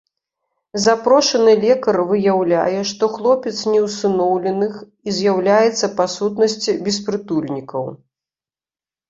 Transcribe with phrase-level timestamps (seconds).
[0.85, 7.85] Запрошаны лекар выяўляе, што хлопец не усыноўленых і з'яўляецца па сутнасці беспрытульнікаў.